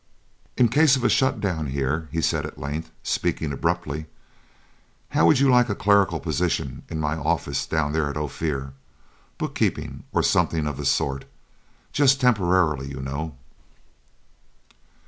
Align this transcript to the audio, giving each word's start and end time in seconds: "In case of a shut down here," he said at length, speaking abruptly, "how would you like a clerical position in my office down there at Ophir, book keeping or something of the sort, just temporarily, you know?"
"In 0.57 0.67
case 0.67 0.95
of 0.95 1.03
a 1.03 1.09
shut 1.09 1.39
down 1.39 1.67
here," 1.67 2.07
he 2.11 2.23
said 2.23 2.43
at 2.43 2.57
length, 2.57 2.89
speaking 3.03 3.53
abruptly, 3.53 4.07
"how 5.09 5.27
would 5.27 5.37
you 5.39 5.47
like 5.47 5.69
a 5.69 5.75
clerical 5.75 6.19
position 6.19 6.81
in 6.89 6.99
my 6.99 7.15
office 7.15 7.67
down 7.67 7.93
there 7.93 8.09
at 8.09 8.17
Ophir, 8.17 8.73
book 9.37 9.53
keeping 9.53 10.01
or 10.11 10.23
something 10.23 10.65
of 10.65 10.77
the 10.77 10.85
sort, 10.87 11.25
just 11.91 12.19
temporarily, 12.19 12.87
you 12.89 12.99
know?" 12.99 13.35